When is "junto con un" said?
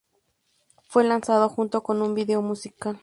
1.47-2.15